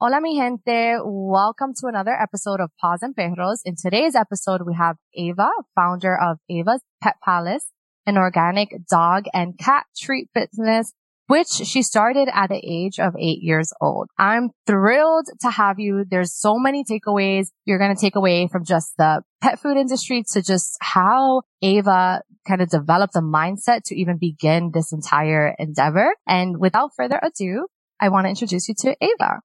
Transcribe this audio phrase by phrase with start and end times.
[0.00, 0.98] Hola, mi gente.
[1.04, 3.62] Welcome to another episode of Paws and Perros.
[3.64, 7.70] In today's episode, we have Ava, founder of Ava's Pet Palace,
[8.04, 10.92] an organic dog and cat treat business,
[11.28, 14.08] which she started at the age of eight years old.
[14.18, 16.04] I'm thrilled to have you.
[16.10, 20.24] There's so many takeaways you're going to take away from just the pet food industry
[20.32, 26.16] to just how Ava kind of developed the mindset to even begin this entire endeavor.
[26.26, 27.68] And without further ado,
[28.00, 29.40] I want to introduce you to Ava.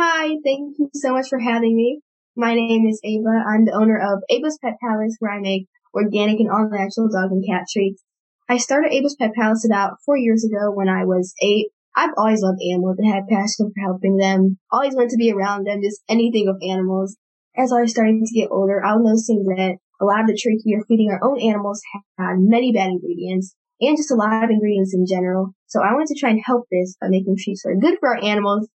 [0.00, 1.98] Hi, thank you so much for having me.
[2.36, 3.42] My name is Ava.
[3.50, 7.32] I'm the owner of Ava's Pet Palace where I make organic and all natural dog
[7.32, 8.04] and cat treats.
[8.48, 11.70] I started Ava's Pet Palace about four years ago when I was eight.
[11.96, 14.58] I've always loved animals and had passion for helping them.
[14.70, 17.16] Always wanted to be around them, just anything with animals.
[17.56, 20.38] As I was starting to get older, I was noticing that a lot of the
[20.38, 21.82] treats we are feeding our own animals
[22.16, 25.54] had many bad ingredients and just a lot of ingredients in general.
[25.66, 28.14] So I wanted to try and help this by making treats that are good for
[28.14, 28.68] our animals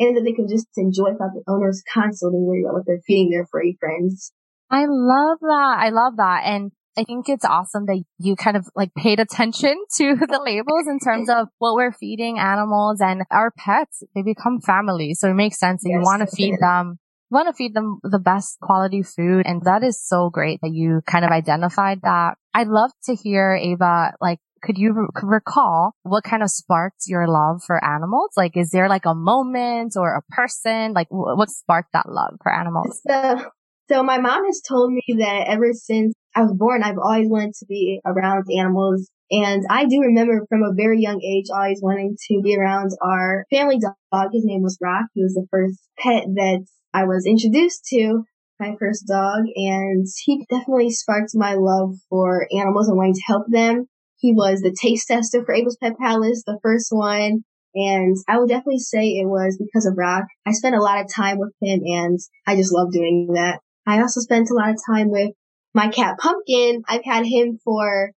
[0.00, 3.30] and that they can just enjoy without the owners constantly worrying about what they're feeding
[3.30, 4.32] their furry friends.
[4.70, 5.76] I love that.
[5.78, 6.42] I love that.
[6.46, 10.86] And I think it's awesome that you kind of like paid attention to the labels
[10.88, 14.02] in terms of what we're feeding animals and our pets.
[14.14, 15.14] They become family.
[15.14, 16.98] So it makes sense that yes, you want to feed them,
[17.30, 19.44] want to feed them the best quality food.
[19.44, 22.36] And that is so great that you kind of identified that.
[22.54, 27.26] I'd love to hear Ava, like could you re- recall what kind of sparked your
[27.26, 28.30] love for animals?
[28.36, 30.92] Like, is there like a moment or a person?
[30.92, 33.00] Like, w- what sparked that love for animals?
[33.06, 33.50] So,
[33.90, 37.54] so my mom has told me that ever since I was born, I've always wanted
[37.54, 39.10] to be around animals.
[39.30, 43.44] And I do remember from a very young age always wanting to be around our
[43.50, 44.30] family dog.
[44.32, 45.06] His name was Rock.
[45.14, 48.24] He was the first pet that I was introduced to
[48.58, 53.46] my first dog and he definitely sparked my love for animals and wanting to help
[53.48, 53.86] them.
[54.20, 57.44] He was the taste tester for Ava's Pet Palace, the first one.
[57.74, 60.24] And I would definitely say it was because of Rock.
[60.46, 63.60] I spent a lot of time with him and I just love doing that.
[63.86, 65.30] I also spent a lot of time with
[65.74, 66.82] my cat Pumpkin.
[66.88, 68.10] I've had him for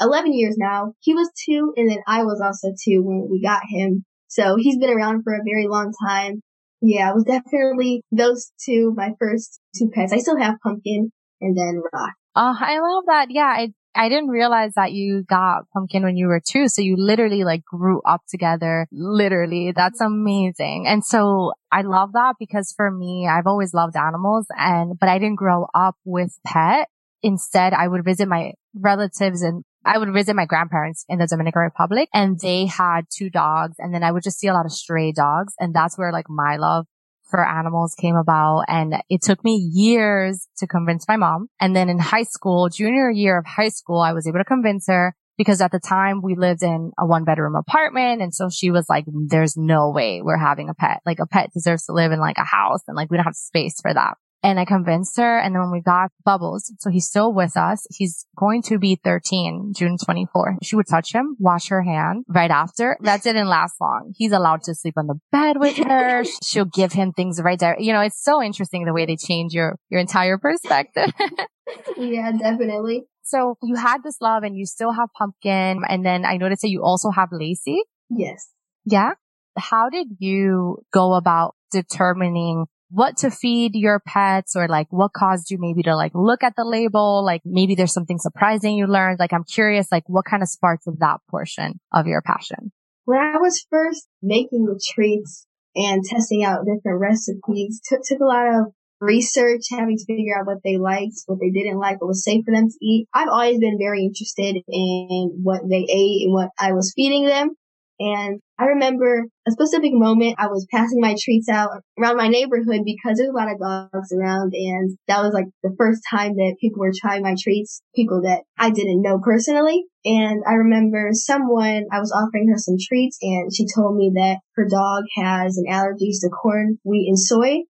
[0.00, 0.94] 11 years now.
[1.00, 4.04] He was two and then I was also two when we got him.
[4.26, 6.40] So he's been around for a very long time.
[6.80, 10.12] Yeah, it was definitely those two, my first two pets.
[10.12, 11.10] I still have Pumpkin
[11.40, 12.12] and then Rock.
[12.34, 13.28] Oh, I love that.
[13.30, 16.68] Yeah, I I didn't realize that you got pumpkin when you were two.
[16.68, 18.86] So you literally like grew up together.
[18.92, 19.72] Literally.
[19.74, 20.86] That's amazing.
[20.86, 25.18] And so I love that because for me, I've always loved animals and, but I
[25.18, 26.88] didn't grow up with pet.
[27.22, 31.62] Instead, I would visit my relatives and I would visit my grandparents in the Dominican
[31.62, 34.72] Republic and they had two dogs and then I would just see a lot of
[34.72, 35.54] stray dogs.
[35.58, 36.86] And that's where like my love
[37.34, 38.62] for animals came about.
[38.68, 41.48] And it took me years to convince my mom.
[41.60, 44.86] And then in high school, junior year of high school, I was able to convince
[44.86, 48.22] her because at the time we lived in a one bedroom apartment.
[48.22, 51.00] And so she was like, there's no way we're having a pet.
[51.04, 53.34] Like a pet deserves to live in like a house and like we don't have
[53.34, 54.14] space for that.
[54.44, 55.38] And I convinced her.
[55.38, 57.86] And then when we got Bubbles, so he's still with us.
[57.90, 60.58] He's going to be 13, June 24.
[60.62, 62.98] She would touch him, wash her hand right after.
[63.00, 64.12] That didn't last long.
[64.14, 66.24] He's allowed to sleep on the bed with her.
[66.44, 67.74] She'll give him things right there.
[67.78, 71.10] You know, it's so interesting the way they change your, your entire perspective.
[71.96, 73.06] yeah, definitely.
[73.22, 75.80] So you had this love and you still have pumpkin.
[75.88, 77.82] And then I noticed that you also have Lacy.
[78.10, 78.50] Yes.
[78.84, 79.12] Yeah.
[79.56, 85.50] How did you go about determining what to feed your pets or like what caused
[85.50, 87.24] you maybe to like look at the label?
[87.24, 89.18] Like maybe there's something surprising you learned.
[89.18, 92.70] Like I'm curious, like what kind of sparks of that portion of your passion?
[93.04, 95.44] When I was first making the treats
[95.74, 98.66] and testing out different recipes, took, took a lot of
[99.00, 102.44] research, having to figure out what they liked, what they didn't like, what was safe
[102.44, 103.08] for them to eat.
[103.12, 107.56] I've always been very interested in what they ate and what I was feeding them.
[108.00, 112.80] And I remember a specific moment I was passing my treats out around my neighborhood
[112.84, 116.56] because there's a lot of dogs around and that was like the first time that
[116.60, 119.84] people were trying my treats, people that I didn't know personally.
[120.04, 124.38] And I remember someone, I was offering her some treats and she told me that
[124.56, 127.62] her dog has an allergy to corn, wheat, and soy.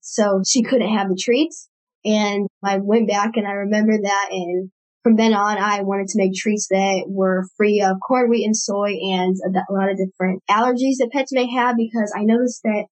[0.00, 1.68] So she couldn't have the treats.
[2.04, 4.70] And I went back and I remember that and
[5.04, 8.56] from then on, I wanted to make treats that were free of corn, wheat, and
[8.56, 12.86] soy and a lot of different allergies that pets may have because I noticed that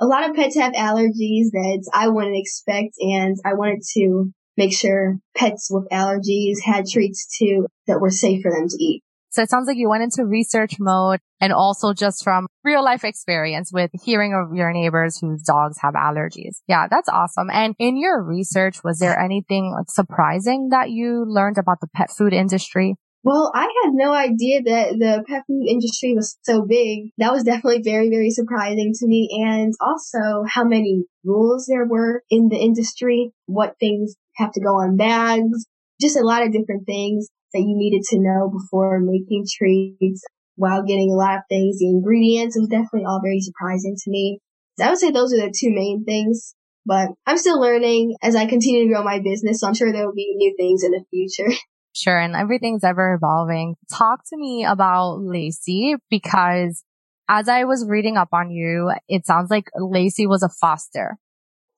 [0.00, 4.72] a lot of pets have allergies that I wouldn't expect and I wanted to make
[4.72, 9.02] sure pets with allergies had treats too that were safe for them to eat.
[9.36, 13.04] So it sounds like you went into research mode and also just from real life
[13.04, 16.62] experience with hearing of your neighbors whose dogs have allergies.
[16.66, 17.50] Yeah, that's awesome.
[17.52, 22.32] And in your research, was there anything surprising that you learned about the pet food
[22.32, 22.94] industry?
[23.24, 27.10] Well, I had no idea that the pet food industry was so big.
[27.18, 29.28] That was definitely very, very surprising to me.
[29.46, 34.76] And also how many rules there were in the industry, what things have to go
[34.76, 35.66] on bags,
[36.00, 40.22] just a lot of different things that you needed to know before making treats
[40.56, 41.78] while getting a lot of things.
[41.78, 44.40] The ingredients was definitely all very surprising to me.
[44.78, 46.54] So I would say those are the two main things.
[46.86, 50.06] But I'm still learning as I continue to grow my business, so I'm sure there
[50.06, 51.52] will be new things in the future.
[51.98, 52.18] Sure.
[52.18, 53.74] And everything's ever evolving.
[53.90, 56.84] Talk to me about Lacy because
[57.26, 61.16] as I was reading up on you, it sounds like Lacy was a foster.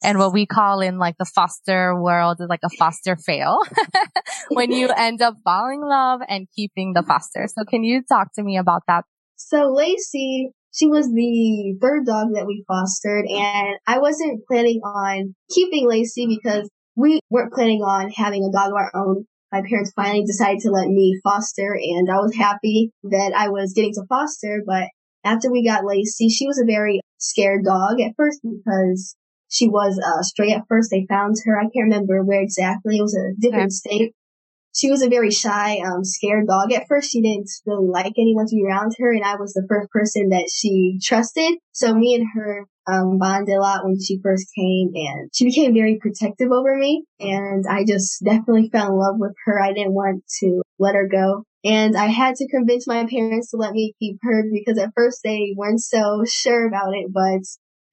[0.02, 3.58] And what we call in like the foster world is like a foster fail
[4.50, 7.48] when you end up falling in love and keeping the foster.
[7.48, 9.04] So can you talk to me about that?
[9.36, 15.34] So Lacy, she was the third dog that we fostered and I wasn't planning on
[15.50, 19.92] keeping Lacy because we weren't planning on having a dog of our own my parents
[19.96, 24.04] finally decided to let me foster and I was happy that I was getting to
[24.08, 24.88] foster, but
[25.24, 29.16] after we got Lacy, she was a very scared dog at first because
[29.48, 30.90] she was uh, stray at first.
[30.90, 31.58] They found her.
[31.58, 32.98] I can't remember where exactly.
[32.98, 34.14] It was a different state.
[34.74, 37.10] She was a very shy, um, scared dog at first.
[37.10, 40.28] She didn't really like anyone to be around her, and I was the first person
[40.28, 41.58] that she trusted.
[41.72, 45.74] So me and her um, bonded a lot when she first came and she became
[45.74, 47.04] very protective over me.
[47.20, 49.60] And I just definitely fell in love with her.
[49.60, 51.44] I didn't want to let her go.
[51.64, 55.20] And I had to convince my parents to let me keep her because at first
[55.22, 57.42] they weren't so sure about it, but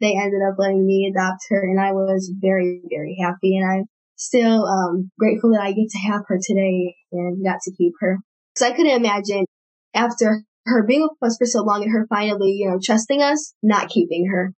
[0.01, 3.57] they ended up letting me adopt her and I was very, very happy.
[3.57, 7.71] And I'm still, um, grateful that I get to have her today and got to
[7.77, 8.19] keep her.
[8.57, 9.45] Cause I couldn't imagine
[9.93, 13.53] after her being with us for so long and her finally, you know, trusting us,
[13.61, 14.53] not keeping her.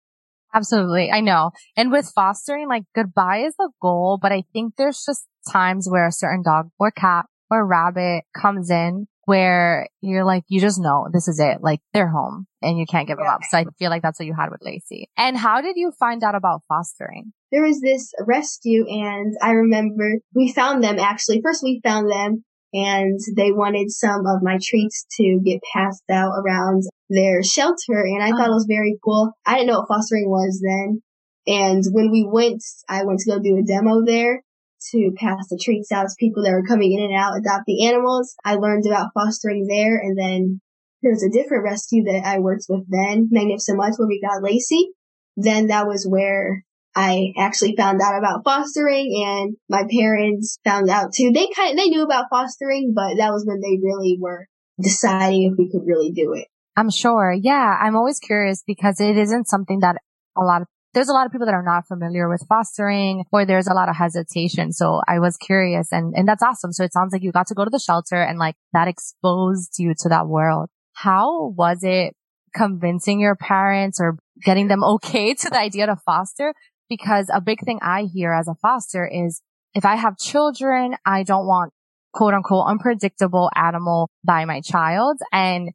[0.54, 1.10] Absolutely.
[1.10, 1.50] I know.
[1.76, 6.06] And with fostering, like goodbye is the goal, but I think there's just times where
[6.06, 11.08] a certain dog or cat or rabbit comes in where you're like, you just know
[11.12, 11.58] this is it.
[11.60, 13.40] Like they're home and you can't give them up.
[13.50, 15.10] So I feel like that's what you had with Lacy.
[15.18, 17.32] And how did you find out about fostering?
[17.50, 21.42] There was this rescue and I remember we found them actually.
[21.42, 26.32] First we found them and they wanted some of my treats to get passed out
[26.38, 28.04] around their shelter.
[28.04, 28.54] And I thought it oh.
[28.54, 29.32] was very cool.
[29.44, 31.02] I didn't know what fostering was then.
[31.48, 34.42] And when we went, I went to go do a demo there
[34.92, 38.34] to pass the treats out to people that were coming in and out adopting animals.
[38.44, 39.96] I learned about fostering there.
[39.96, 40.60] And then
[41.02, 44.42] there was a different rescue that I worked with then, Magnificent Mutts, where we got
[44.42, 44.90] Lacy.
[45.36, 51.12] Then that was where I actually found out about fostering and my parents found out
[51.12, 51.30] too.
[51.30, 54.46] They kind of, they knew about fostering, but that was when they really were
[54.80, 56.46] deciding if we could really do it.
[56.74, 57.32] I'm sure.
[57.32, 57.76] Yeah.
[57.80, 59.96] I'm always curious because it isn't something that
[60.36, 63.44] a lot of, there's a lot of people that are not familiar with fostering or
[63.44, 64.72] there's a lot of hesitation.
[64.72, 66.72] So I was curious and, and that's awesome.
[66.72, 69.74] So it sounds like you got to go to the shelter and like that exposed
[69.78, 70.70] you to that world.
[70.94, 72.14] How was it
[72.54, 76.54] convincing your parents or getting them okay to the idea to foster?
[76.88, 79.42] Because a big thing I hear as a foster is
[79.74, 81.74] if I have children, I don't want
[82.14, 85.18] quote unquote unpredictable animal by my child.
[85.30, 85.72] And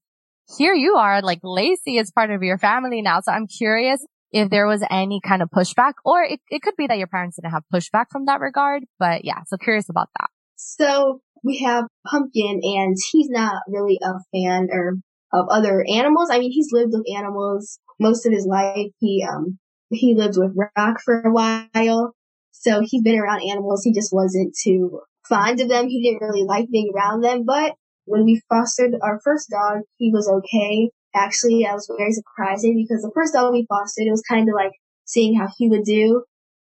[0.58, 3.20] here you are, like Lacy is part of your family now.
[3.20, 6.88] So I'm curious if there was any kind of pushback or it, it could be
[6.88, 8.84] that your parents didn't have pushback from that regard.
[9.00, 10.30] But yeah, so curious about that.
[10.56, 14.98] So we have Pumpkin and he's not really a fan or
[15.34, 16.30] of other animals.
[16.32, 18.88] I mean, he's lived with animals most of his life.
[19.00, 19.58] He, um,
[19.90, 22.14] he lived with Rock for a while.
[22.52, 23.84] So he's been around animals.
[23.84, 25.88] He just wasn't too fond of them.
[25.88, 27.44] He didn't really like being around them.
[27.46, 27.74] But
[28.06, 30.92] when we fostered our first dog, he was okay.
[31.14, 34.56] Actually, I was very surprising because the first dog we fostered, it was kind of
[34.56, 34.72] like
[35.06, 36.24] seeing how he would do.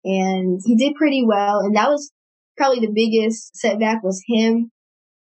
[0.04, 1.60] And he did pretty well.
[1.60, 2.12] And that was
[2.56, 4.72] probably the biggest setback was him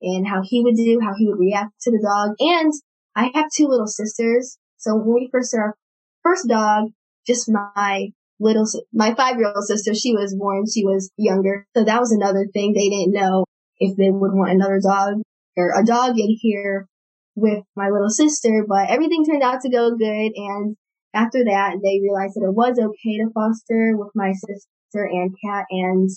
[0.01, 2.35] and how he would do, how he would react to the dog.
[2.39, 2.73] And
[3.15, 4.57] I have two little sisters.
[4.77, 5.75] So when we first started our
[6.23, 6.89] first dog,
[7.25, 8.09] just my
[8.39, 11.65] little, my five year old sister, she was born, she was younger.
[11.75, 12.73] So that was another thing.
[12.73, 13.45] They didn't know
[13.77, 15.21] if they would want another dog
[15.57, 16.87] or a dog in here
[17.35, 20.31] with my little sister, but everything turned out to go good.
[20.35, 20.75] And
[21.13, 25.65] after that, they realized that it was okay to foster with my sister and cat
[25.69, 26.09] and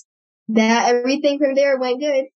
[0.48, 2.26] that everything from there went good.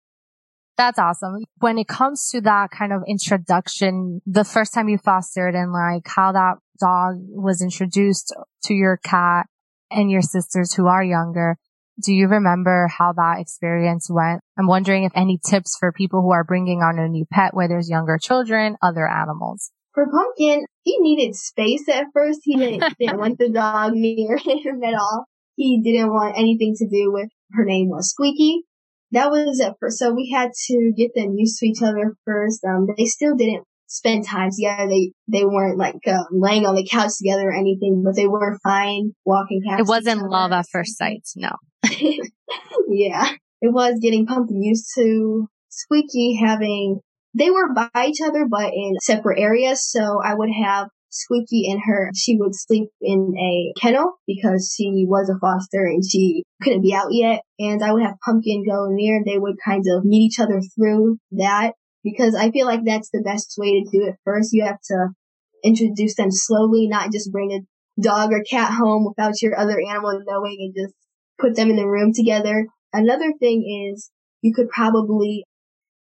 [0.77, 1.45] That's awesome.
[1.59, 6.07] When it comes to that kind of introduction, the first time you fostered and like
[6.07, 8.35] how that dog was introduced
[8.65, 9.47] to your cat
[9.91, 11.59] and your sisters who are younger,
[12.01, 14.41] do you remember how that experience went?
[14.59, 17.69] I'm wondering if any tips for people who are bringing on a new pet where
[17.69, 19.71] there's younger children, other animals.
[19.95, 22.41] For Pumpkin, he needed space at first.
[22.45, 25.27] He didn't, didn't want the dog near him at all.
[25.55, 28.63] He didn't want anything to do with her name was Squeaky.
[29.11, 29.99] that was at first.
[29.99, 32.65] So we had to get them used to each other first.
[32.65, 34.89] Um, they still didn't spend time together.
[34.89, 38.59] They they weren't like uh, laying on the couch together or anything, but they were
[38.65, 39.81] fine walking past.
[39.81, 41.29] It wasn't love at first sight.
[41.37, 41.51] No.
[42.89, 43.31] yeah,
[43.61, 47.01] it was getting Pumpkin used to Squeaky having.
[47.35, 49.91] They were by each other, but in separate areas.
[49.91, 55.05] So I would have Squeaky and her, she would sleep in a kennel because she
[55.07, 57.43] was a foster and she couldn't be out yet.
[57.59, 60.61] And I would have Pumpkin go there and they would kind of meet each other
[60.75, 64.53] through that because I feel like that's the best way to do it first.
[64.53, 65.09] You have to
[65.63, 70.19] introduce them slowly, not just bring a dog or cat home without your other animal
[70.27, 70.95] knowing and just
[71.43, 72.67] put them in the room together.
[72.93, 75.45] Another thing is you could probably,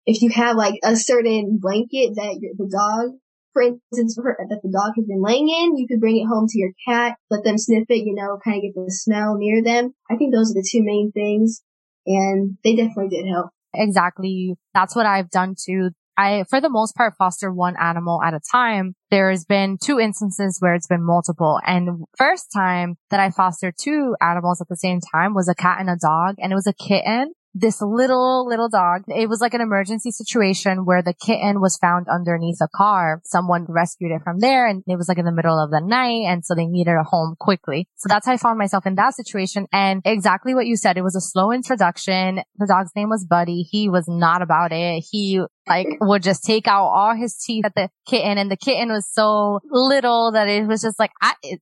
[0.05, 3.17] if you have like a certain blanket that the dog
[3.53, 6.57] for instance, that the dog has been laying in, you could bring it home to
[6.57, 9.93] your cat, let them sniff it, you know, kind of get the smell near them.
[10.09, 11.61] I think those are the two main things,
[12.05, 13.49] and they definitely did help.
[13.73, 14.55] Exactly.
[14.73, 15.91] That's what I've done too.
[16.21, 18.95] I, for the most part, foster one animal at a time.
[19.09, 21.59] There's been two instances where it's been multiple.
[21.65, 25.77] And first time that I fostered two animals at the same time was a cat
[25.79, 29.03] and a dog, and it was a kitten this little, little dog.
[29.07, 33.21] It was like an emergency situation where the kitten was found underneath a car.
[33.25, 36.25] Someone rescued it from there and it was like in the middle of the night.
[36.27, 37.87] And so they needed a home quickly.
[37.95, 39.67] So that's how I found myself in that situation.
[39.71, 40.97] And exactly what you said.
[40.97, 42.41] It was a slow introduction.
[42.57, 43.63] The dog's name was Buddy.
[43.63, 45.03] He was not about it.
[45.09, 48.89] He like would just take out all his teeth at the kitten and the kitten
[48.89, 51.11] was so little that it was just like,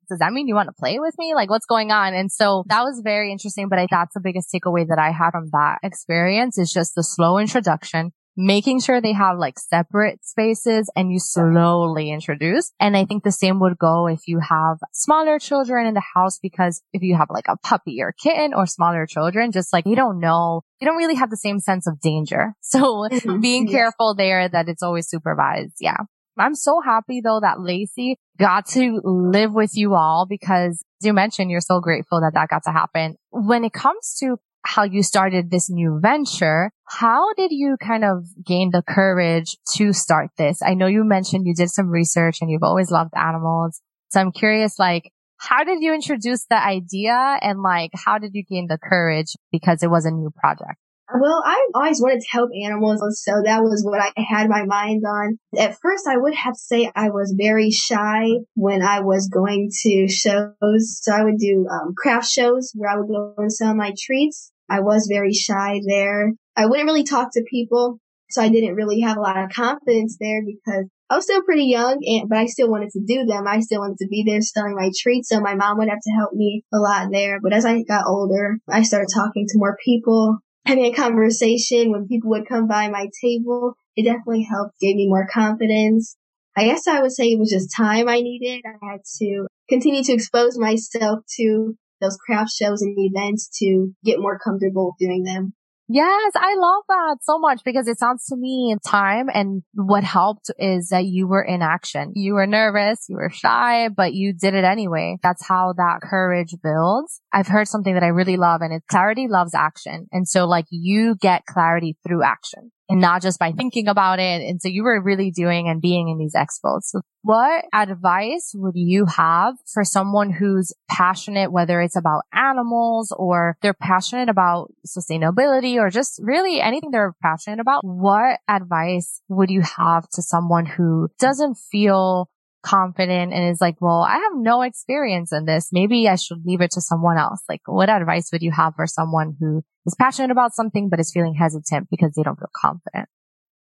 [0.09, 1.35] does that mean you want to play with me?
[1.35, 2.13] Like what's going on?
[2.13, 5.31] And so that was very interesting, but I, that's the biggest takeaway that I had
[5.31, 10.89] from that experience is just the slow introduction making sure they have like separate spaces
[10.95, 12.71] and you slowly introduce.
[12.79, 16.39] And I think the same would go if you have smaller children in the house
[16.41, 19.95] because if you have like a puppy or kitten or smaller children, just like you
[19.97, 22.53] don't know, you don't really have the same sense of danger.
[22.69, 23.39] So mm-hmm.
[23.41, 25.77] being careful there that it's always supervised.
[25.79, 25.97] Yeah.
[26.37, 31.49] I'm so happy though that Lacy got to live with you all because you mentioned,
[31.49, 33.15] you're so grateful that that got to happen.
[33.31, 36.71] When it comes to how you started this new venture.
[36.85, 40.61] How did you kind of gain the courage to start this?
[40.61, 43.81] I know you mentioned you did some research and you've always loved animals.
[44.09, 48.43] So I'm curious, like, how did you introduce the idea and like, how did you
[48.43, 50.79] gain the courage because it was a new project?
[51.11, 55.03] Well, I always wanted to help animals, so that was what I had my mind
[55.07, 55.39] on.
[55.57, 59.71] At first, I would have to say I was very shy when I was going
[59.81, 60.99] to shows.
[61.01, 64.51] So I would do um, craft shows where I would go and sell my treats.
[64.69, 66.33] I was very shy there.
[66.55, 67.97] I wouldn't really talk to people,
[68.29, 71.65] so I didn't really have a lot of confidence there because I was still pretty
[71.65, 73.47] young, and but I still wanted to do them.
[73.47, 76.11] I still wanted to be there selling my treats, so my mom would have to
[76.11, 77.39] help me a lot there.
[77.41, 82.07] But as I got older, I started talking to more people having a conversation when
[82.07, 86.15] people would come by my table, it definitely helped, gave me more confidence.
[86.55, 88.63] I guess I would say it was just time I needed.
[88.65, 94.19] I had to continue to expose myself to those craft shows and events to get
[94.19, 95.53] more comfortable doing them.
[95.91, 100.51] Yes, I love that so much because it sounds to me time and what helped
[100.59, 102.11] is that you were in action.
[102.13, 105.17] You were nervous, you were shy, but you did it anyway.
[105.23, 107.21] That's how that courage builds.
[107.33, 110.07] I've heard something that I really love and it's clarity loves action.
[110.11, 114.41] And so like you get clarity through action and not just by thinking about it.
[114.41, 116.81] And so you were really doing and being in these expos.
[116.83, 123.57] So what advice would you have for someone who's passionate, whether it's about animals or
[123.61, 127.81] they're passionate about sustainability or just really anything they're passionate about?
[127.83, 132.29] What advice would you have to someone who doesn't feel
[132.61, 135.69] confident and is like, well, I have no experience in this.
[135.71, 137.41] Maybe I should leave it to someone else.
[137.47, 141.11] Like, what advice would you have for someone who is passionate about something, but is
[141.11, 143.09] feeling hesitant because they don't feel confident?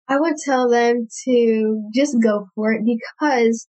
[0.09, 3.69] I would tell them to just go for it because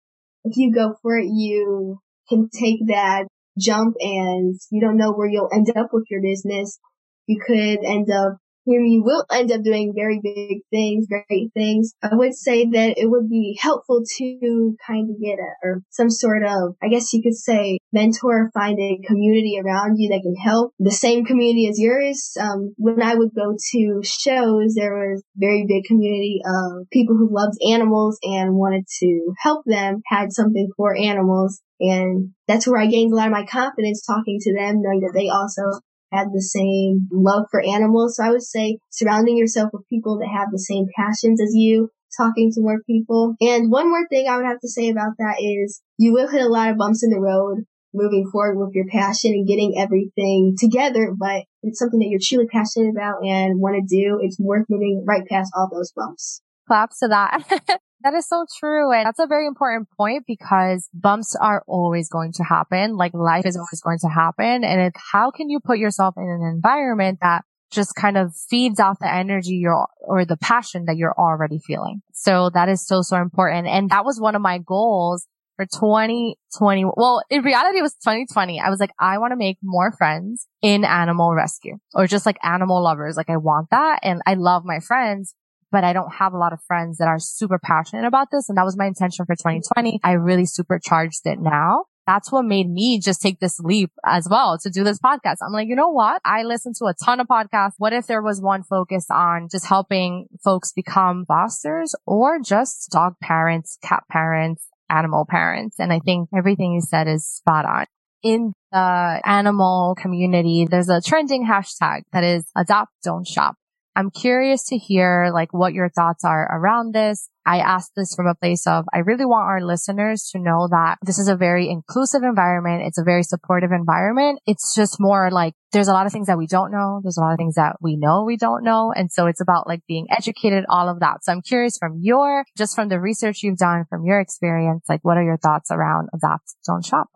[0.44, 3.27] if you go for it, you can take that
[3.60, 6.80] jump and you don't know where you'll end up with your business.
[7.27, 11.93] You could end up you will end up doing very big things, great things.
[12.01, 16.10] I would say that it would be helpful to kind of get a, or some
[16.10, 20.36] sort of, I guess you could say, mentor, find a community around you that can
[20.36, 20.74] help.
[20.79, 22.36] The same community as yours.
[22.39, 27.34] Um, when I would go to shows, there was very big community of people who
[27.34, 31.62] loved animals and wanted to help them, had something for animals.
[31.79, 35.13] And that's where I gained a lot of my confidence talking to them, knowing that
[35.13, 35.82] they also
[36.13, 38.17] had the same love for animals.
[38.17, 41.89] So I would say surrounding yourself with people that have the same passions as you,
[42.15, 43.36] talking to more people.
[43.41, 46.41] And one more thing I would have to say about that is you will hit
[46.41, 47.65] a lot of bumps in the road.
[47.96, 52.48] moving forward with your passion and getting everything together, but it's something that you're truly
[52.48, 54.20] passionate about and want to do.
[54.20, 56.41] It's worth moving right past all those bumps.
[56.67, 57.79] Claps to that.
[58.03, 58.91] that is so true.
[58.91, 62.98] And that's a very important point because bumps are always going to happen.
[62.98, 64.63] Like life is always going to happen.
[64.63, 67.43] And how can you put yourself in an environment that
[67.74, 72.01] just kind of feeds off the energy you're, or the passion that you're already feeling.
[72.13, 73.67] So that is so, so important.
[73.67, 76.86] And that was one of my goals for 2020.
[76.95, 78.60] Well, in reality, it was 2020.
[78.60, 82.38] I was like, I want to make more friends in animal rescue or just like
[82.43, 83.17] animal lovers.
[83.17, 84.00] Like I want that.
[84.03, 85.36] And I love my friends,
[85.74, 88.48] but I don't have a lot of friends that are super passionate about this.
[88.48, 90.00] And that was my intention for 2020.
[90.03, 91.86] I really supercharged it now.
[92.06, 95.38] That's what made me just take this leap as well to do this podcast.
[95.42, 96.22] I'm like, you know what?
[96.24, 97.74] I listen to a ton of podcasts.
[97.77, 103.15] What if there was one focused on just helping folks become fosters or just dog
[103.22, 105.80] parents, cat parents, animal parents.
[105.80, 107.86] And I think everything you said is spot on.
[108.22, 113.56] In the animal community, there's a trending hashtag that is adopt, don't shop.
[113.96, 117.30] I'm curious to hear like what your thoughts are around this.
[117.46, 120.98] I ask this from a place of I really want our listeners to know that
[121.04, 122.84] this is a very inclusive environment.
[122.86, 124.40] It's a very supportive environment.
[124.48, 127.02] It's just more like there's a lot of things that we don't know.
[127.04, 128.94] There's a lot of things that we know we don't know.
[128.96, 131.24] And so it's about like being educated, all of that.
[131.24, 135.02] So I'm curious from your, just from the research you've done, from your experience, like
[135.04, 137.10] what are your thoughts around adopt, don't shop?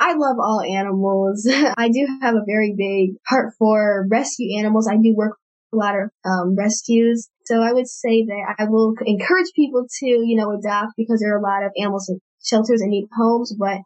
[0.00, 1.46] I love all animals.
[1.76, 4.88] I do have a very big heart for rescue animals.
[4.88, 5.36] I do work
[5.72, 7.28] a lot of um, rescues.
[7.44, 11.34] So I would say that I will encourage people to, you know, adopt because there
[11.34, 13.54] are a lot of animals in shelters and need homes.
[13.58, 13.78] But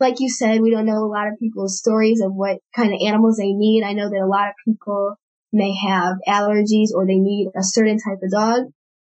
[0.00, 3.00] like you said, we don't know a lot of people's stories of what kind of
[3.04, 3.82] animals they need.
[3.84, 5.16] I know that a lot of people
[5.52, 8.66] may have allergies or they need a certain type of dog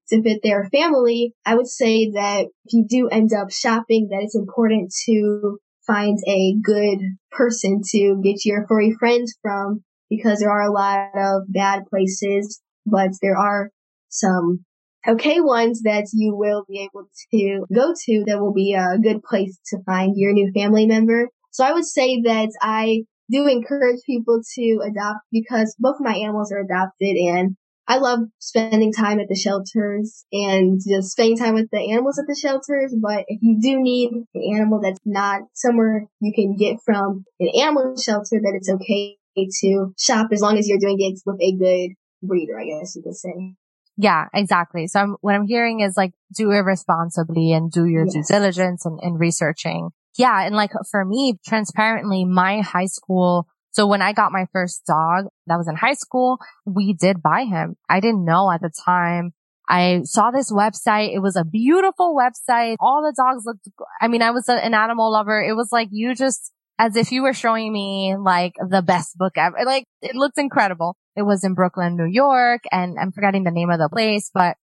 [0.09, 1.33] to fit their family.
[1.45, 6.17] I would say that if you do end up shopping, that it's important to find
[6.27, 6.99] a good
[7.31, 12.61] person to get your furry friends from because there are a lot of bad places,
[12.85, 13.71] but there are
[14.09, 14.65] some
[15.07, 19.23] okay ones that you will be able to go to that will be a good
[19.23, 21.29] place to find your new family member.
[21.51, 26.15] So I would say that I do encourage people to adopt because both of my
[26.15, 27.55] animals are adopted and
[27.87, 32.25] I love spending time at the shelters and just spending time with the animals at
[32.27, 32.95] the shelters.
[32.95, 37.49] But if you do need an animal that's not somewhere you can get from an
[37.59, 41.51] animal shelter, that it's okay to shop as long as you're doing it with a
[41.55, 43.55] good breeder, I guess you could say.
[43.97, 44.87] Yeah, exactly.
[44.87, 48.13] So I'm, what I'm hearing is like do it responsibly and do your yes.
[48.13, 49.89] due diligence and, and researching.
[50.17, 50.45] Yeah.
[50.45, 55.25] And like for me, transparently, my high school so when I got my first dog
[55.47, 57.75] that was in high school, we did buy him.
[57.87, 59.31] I didn't know at the time.
[59.67, 61.13] I saw this website.
[61.13, 62.75] It was a beautiful website.
[62.79, 63.67] All the dogs looked,
[64.01, 65.41] I mean, I was an animal lover.
[65.41, 69.33] It was like you just as if you were showing me like the best book
[69.37, 69.57] ever.
[69.65, 70.95] Like it looks incredible.
[71.15, 74.55] It was in Brooklyn, New York, and I'm forgetting the name of the place, but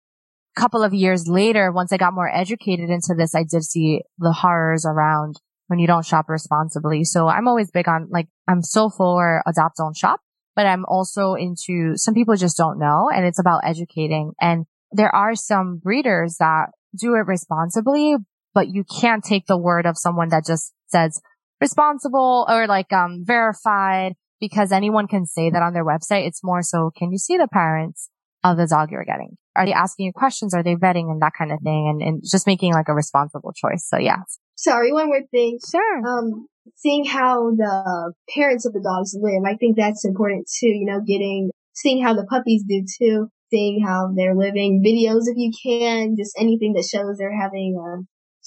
[0.56, 4.00] a couple of years later, once I got more educated into this, I did see
[4.18, 7.04] the horrors around when you don't shop responsibly.
[7.04, 10.20] So I'm always big on like, I'm so for adopt, don't shop,
[10.54, 14.32] but I'm also into some people just don't know and it's about educating.
[14.40, 18.16] And there are some breeders that do it responsibly,
[18.54, 21.20] but you can't take the word of someone that just says,
[21.60, 26.26] responsible or like um verified because anyone can say that on their website.
[26.26, 28.10] It's more so can you see the parents
[28.44, 29.36] of the dog you're getting?
[29.56, 30.54] Are they asking you questions?
[30.54, 31.88] Are they vetting and that kind of thing?
[31.88, 33.86] And, and just making like a responsible choice.
[33.88, 34.22] So yeah.
[34.56, 35.58] Sorry, one more thing.
[35.70, 36.06] Sure.
[36.06, 40.68] Um, seeing how the parents of the dogs live, I think that's important too.
[40.68, 45.36] You know, getting, seeing how the puppies do too, seeing how they're living, videos if
[45.36, 48.02] you can, just anything that shows they're having, uh,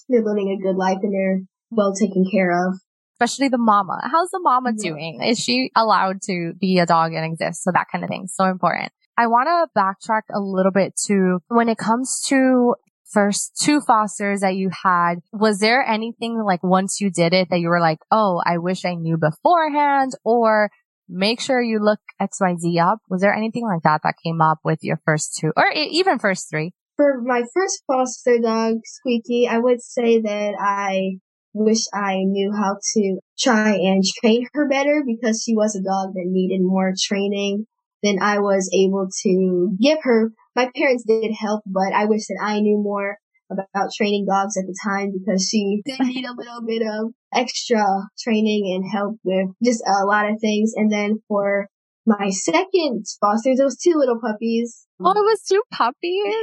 [0.07, 1.41] they're living a good life and they're
[1.71, 2.79] well taken care of
[3.19, 3.99] especially the mama.
[4.03, 4.91] How's the mama yeah.
[4.91, 5.23] doing?
[5.23, 7.63] Is she allowed to be a dog and exist?
[7.63, 8.27] So that kind of thing.
[8.27, 8.91] So important.
[9.17, 12.75] I want to backtrack a little bit to when it comes to
[13.11, 17.59] first two fosters that you had, was there anything like once you did it that
[17.59, 20.69] you were like, oh, I wish I knew beforehand or
[21.09, 22.99] make sure you look XYZ up?
[23.09, 26.49] Was there anything like that that came up with your first two or even first
[26.49, 26.71] three?
[26.95, 31.19] For my first foster dog, Squeaky, I would say that I
[31.53, 36.13] wish I knew how to try and train her better because she was a dog
[36.13, 37.65] that needed more training
[38.03, 40.31] than I was able to give her.
[40.55, 43.17] My parents did help, but I wish that I knew more
[43.51, 47.83] about training dogs at the time because she did need a little bit of extra
[48.19, 50.73] training and help with just a lot of things.
[50.75, 51.67] And then for
[52.05, 54.85] my second foster, those two little puppies.
[55.03, 56.35] Oh, it was two puppies?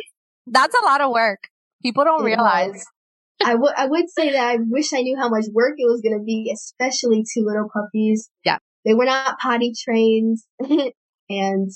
[0.47, 1.49] That's a lot of work.
[1.83, 2.85] People don't realize.
[3.45, 6.01] I would I would say that I wish I knew how much work it was
[6.01, 8.31] going to be, especially two little puppies.
[8.45, 8.59] Yeah.
[8.85, 10.39] They were not potty trained
[11.29, 11.71] and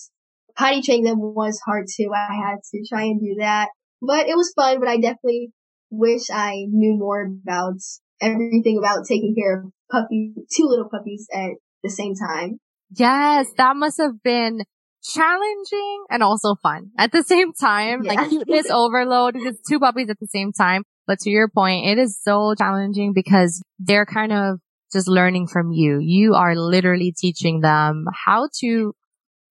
[0.57, 2.11] potty training them was hard too.
[2.15, 3.69] I had to try and do that,
[4.01, 5.53] but it was fun, but I definitely
[5.91, 7.81] wish I knew more about
[8.21, 11.51] everything about taking care of puppy, two little puppies at
[11.83, 12.59] the same time.
[12.97, 14.63] Yes, that must have been
[15.03, 18.03] challenging and also fun at the same time.
[18.03, 18.15] Yeah.
[18.15, 20.83] Like cuteness overload because two puppies at the same time.
[21.11, 24.61] But to your point, it is so challenging because they're kind of
[24.93, 25.99] just learning from you.
[25.99, 28.95] You are literally teaching them how to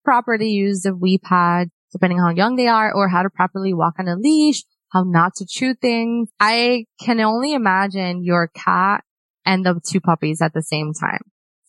[0.05, 3.73] properly use the wee pad, depending on how young they are, or how to properly
[3.73, 6.29] walk on a leash, how not to chew things.
[6.39, 9.03] I can only imagine your cat
[9.45, 11.19] and the two puppies at the same time.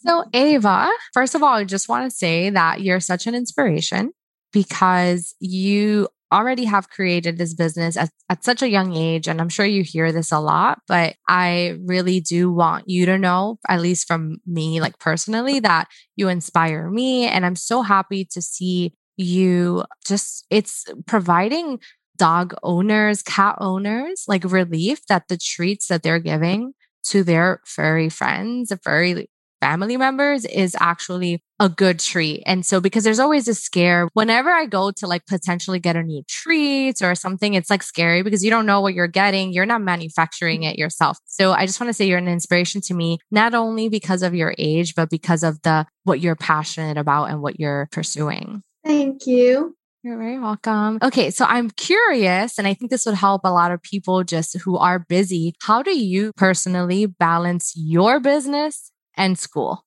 [0.06, 4.12] So Ava, first of all, I just want to say that you're such an inspiration
[4.52, 9.28] because you already have created this business at, at such a young age.
[9.28, 13.18] And I'm sure you hear this a lot, but I really do want you to
[13.18, 17.26] know, at least from me, like personally, that you inspire me.
[17.26, 21.80] And I'm so happy to see you just, it's providing
[22.16, 28.08] dog owners, cat owners, like relief that the treats that they're giving to their furry
[28.08, 29.28] friends, furry
[29.60, 32.42] family members is actually a good treat.
[32.46, 36.02] And so because there's always a scare whenever I go to like potentially get a
[36.02, 39.52] new treat or something, it's like scary because you don't know what you're getting.
[39.52, 41.18] You're not manufacturing it yourself.
[41.26, 44.34] So I just want to say you're an inspiration to me, not only because of
[44.34, 48.62] your age, but because of the what you're passionate about and what you're pursuing.
[48.84, 49.76] Thank you.
[50.02, 50.98] You're very welcome.
[51.02, 54.58] Okay, so I'm curious, and I think this would help a lot of people just
[54.60, 55.52] who are busy.
[55.60, 58.90] How do you personally balance your business
[59.20, 59.84] and school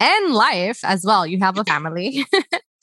[0.00, 1.26] and life as well?
[1.26, 2.26] You have a family.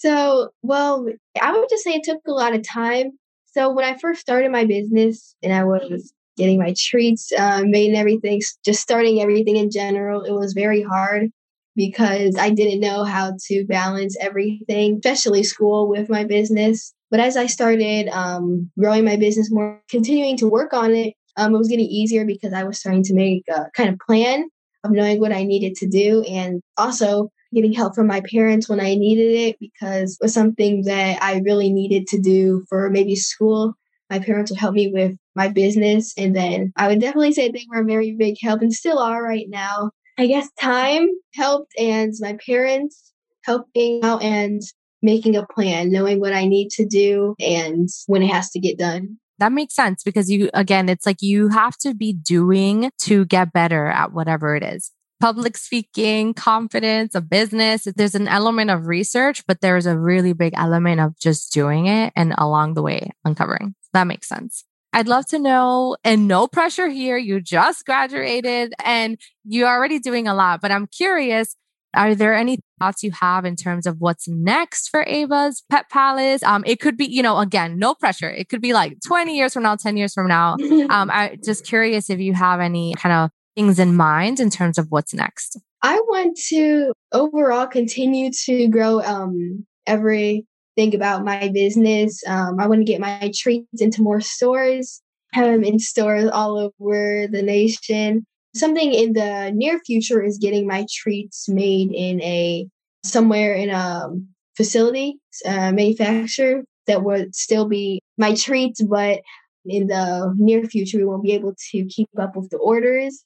[0.02, 1.06] So, well,
[1.40, 3.12] I would just say it took a lot of time.
[3.46, 7.90] So when I first started my business and I was getting my treats uh, made
[7.90, 11.30] and everything, just starting everything in general, it was very hard
[11.76, 16.96] because I didn't know how to balance everything, especially school with my business.
[17.12, 21.54] But as I started um, growing my business more, continuing to work on it, um,
[21.54, 24.50] it was getting easier because I was starting to make a kind of plan
[24.84, 28.80] of knowing what I needed to do and also getting help from my parents when
[28.80, 33.16] I needed it because it was something that I really needed to do for maybe
[33.16, 33.74] school.
[34.10, 36.14] My parents would help me with my business.
[36.18, 39.24] And then I would definitely say they were a very big help and still are
[39.24, 39.92] right now.
[40.18, 43.14] I guess time helped and my parents
[43.44, 44.62] helping out and
[45.02, 48.78] making a plan, knowing what I need to do and when it has to get
[48.78, 49.18] done.
[49.42, 53.52] That makes sense because you, again, it's like you have to be doing to get
[53.52, 54.92] better at whatever it is.
[55.20, 57.88] Public speaking, confidence, a business.
[57.96, 62.14] There's an element of research, but there's a really big element of just doing it
[62.16, 63.74] and along the way uncovering.
[63.94, 64.64] That makes sense.
[64.94, 67.18] I'd love to know, and no pressure here.
[67.18, 71.56] You just graduated and you're already doing a lot, but I'm curious.
[71.94, 76.42] Are there any thoughts you have in terms of what's next for Ava's Pet Palace?
[76.44, 78.30] Um, it could be, you know, again, no pressure.
[78.30, 80.58] It could be like 20 years from now, 10 years from now.
[80.92, 84.78] Um, I'm just curious if you have any kind of things in mind in terms
[84.78, 85.60] of what's next.
[85.82, 90.46] I want to overall continue to grow um, everything
[90.94, 92.22] about my business.
[92.28, 95.02] Um, I want to get my treats into more stores,
[95.34, 98.26] have them in stores all over the nation.
[98.54, 102.68] Something in the near future is getting my treats made in a
[103.04, 104.10] somewhere in a
[104.58, 109.22] facility, uh, manufacturer that would still be my treats, but
[109.66, 113.24] in the near future we won't be able to keep up with the orders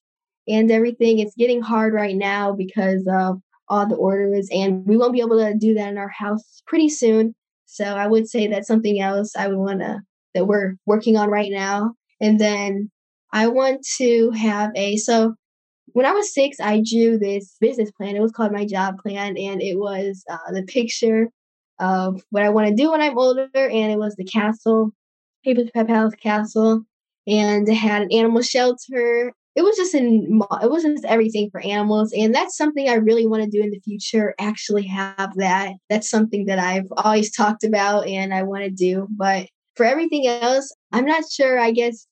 [0.47, 1.19] and everything.
[1.19, 5.39] It's getting hard right now because of all the orders, and we won't be able
[5.39, 7.33] to do that in our house pretty soon.
[7.65, 10.01] So I would say that's something else I would want to
[10.35, 11.95] that we're working on right now.
[12.21, 12.91] And then
[13.31, 15.35] I want to have a so
[15.87, 18.15] when I was six, I drew this business plan.
[18.15, 21.29] It was called my job plan, and it was uh, the picture
[21.79, 24.91] of what I want to do when I'm older, and it was the castle,
[25.45, 26.83] Ava's Pet Palace Castle,
[27.27, 31.61] and it had an animal shelter it was just in it was just everything for
[31.61, 35.73] animals and that's something i really want to do in the future actually have that
[35.89, 40.27] that's something that i've always talked about and i want to do but for everything
[40.27, 42.05] else i'm not sure i guess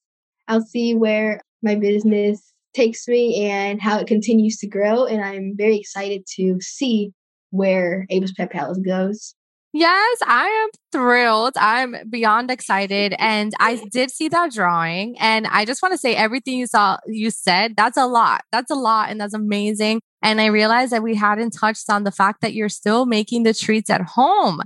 [0.47, 5.53] i'll see where my business takes me and how it continues to grow and i'm
[5.57, 7.11] very excited to see
[7.53, 9.35] where Ava's Pet Palace goes.
[9.73, 11.53] Yes, I am thrilled.
[11.55, 13.15] I'm beyond excited.
[13.19, 15.15] And I did see that drawing.
[15.19, 18.41] And I just want to say everything you saw, you said, that's a lot.
[18.51, 19.09] That's a lot.
[19.09, 20.01] And that's amazing.
[20.21, 23.53] And I realized that we hadn't touched on the fact that you're still making the
[23.53, 24.61] treats at home.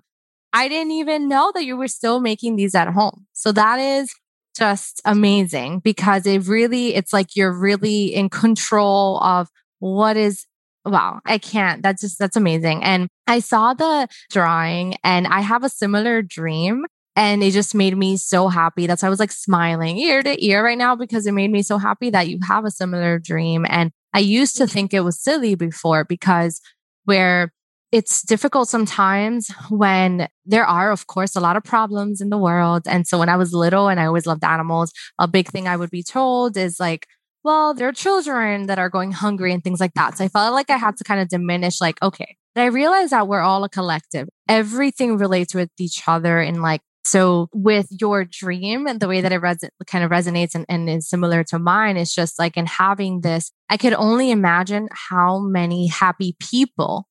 [0.53, 3.27] I didn't even know that you were still making these at home.
[3.33, 4.13] So that is
[4.57, 10.45] just amazing because it really, it's like you're really in control of what is
[10.85, 12.83] wow i can't that's just that's amazing.
[12.83, 17.97] And i saw the drawing and i have a similar dream and it just made
[17.97, 18.85] me so happy.
[18.85, 21.63] That's why i was like smiling ear to ear right now because it made me
[21.63, 23.65] so happy that you have a similar dream.
[23.69, 26.61] And i used to think it was silly before because
[27.05, 27.53] where
[27.91, 32.83] it's difficult sometimes when there are, of course, a lot of problems in the world.
[32.85, 35.77] And so when I was little and I always loved animals, a big thing I
[35.77, 37.07] would be told is like,
[37.43, 40.17] well, there are children that are going hungry and things like that.
[40.17, 42.35] So I felt like I had to kind of diminish, like, okay.
[42.53, 44.27] But I realized that we're all a collective.
[44.49, 49.31] Everything relates with each other and like so with your dream and the way that
[49.31, 52.65] it res- kind of resonates and, and is similar to mine, it's just like in
[52.65, 57.07] having this, I could only imagine how many happy people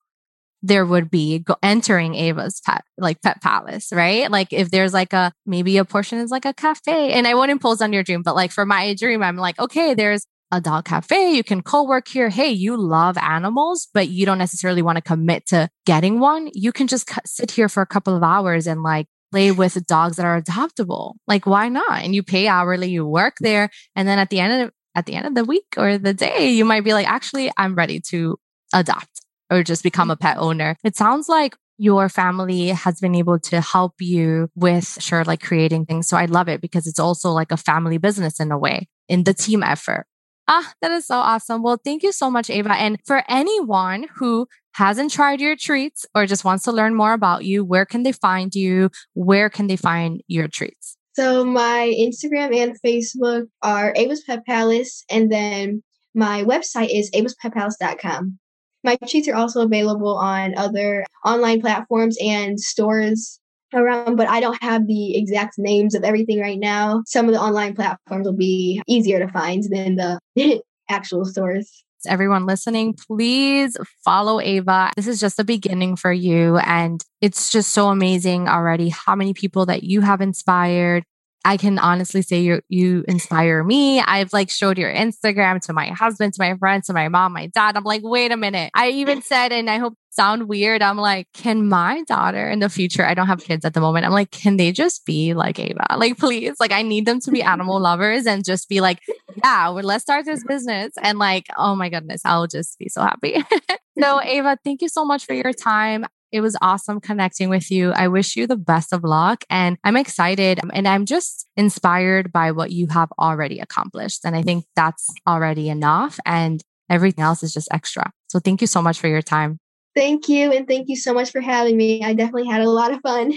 [0.63, 4.31] there would be go- entering Ava's pet, like pet palace, right?
[4.31, 7.51] Like if there's like a, maybe a portion is like a cafe and I won't
[7.51, 10.85] impose on your dream, but like for my dream, I'm like, okay, there's a dog
[10.85, 11.33] cafe.
[11.33, 12.29] You can co-work here.
[12.29, 16.51] Hey, you love animals, but you don't necessarily want to commit to getting one.
[16.53, 20.17] You can just sit here for a couple of hours and like play with dogs
[20.17, 21.15] that are adoptable.
[21.27, 22.03] Like, why not?
[22.03, 23.71] And you pay hourly, you work there.
[23.95, 26.51] And then at the end of, at the end of the week or the day,
[26.51, 28.39] you might be like, actually, I'm ready to
[28.73, 30.77] adopt or just become a pet owner.
[30.85, 35.87] It sounds like your family has been able to help you with sure like creating
[35.87, 36.09] things.
[36.09, 39.25] So I love it because it's also like a family business in a way in
[39.25, 40.07] the team effort.
[40.49, 41.63] Ah, that is so awesome.
[41.63, 42.73] Well, thank you so much, Ava.
[42.75, 47.45] And for anyone who hasn't tried your treats or just wants to learn more about
[47.45, 48.91] you, where can they find you?
[49.15, 50.97] Where can they find your treats?
[51.15, 55.83] So my Instagram and Facebook are Ava's Pet Palace, and then
[56.15, 58.39] my website is avaspetpalace.com.
[58.87, 63.41] My sheets are also available on other online platforms and stores
[63.75, 67.03] around, but I don't have the exact names of everything right now.
[67.05, 70.21] Some of the online platforms will be easier to find than the
[70.89, 71.83] actual stores.
[72.07, 74.93] Everyone listening, please follow Ava.
[74.95, 76.59] This is just the beginning for you.
[76.59, 81.03] And it's just so amazing already how many people that you have inspired
[81.47, 84.01] I can honestly say you you inspire me.
[84.01, 87.47] I've like showed your Instagram to my husband, to my friends, to my mom, my
[87.47, 87.77] dad.
[87.77, 88.73] I'm like, wait a minute.
[88.75, 90.83] I even said, and I hope sound weird.
[90.83, 93.07] I'm like, can my daughter in the future?
[93.07, 94.07] I don't have kids at the moment.
[94.07, 95.87] I'm like, can they just be like Ava?
[95.97, 98.99] Like, please, like I need them to be animal lovers and just be like,
[99.45, 100.95] yeah, well, let's start this business.
[101.01, 103.37] And like, oh my goodness, I'll just be so happy.
[104.01, 106.07] so Ava, thank you so much for your time.
[106.33, 107.93] It was awesome connecting with you.
[107.93, 112.53] I wish you the best of luck and I'm excited and I'm just inspired by
[112.53, 114.25] what you have already accomplished.
[114.25, 118.11] And I think that's already enough and everything else is just extra.
[118.29, 119.59] So thank you so much for your time.
[119.95, 120.53] Thank you.
[120.53, 122.03] And thank you so much for having me.
[122.03, 123.33] I definitely had a lot of fun.